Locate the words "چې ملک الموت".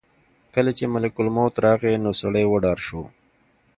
0.77-1.55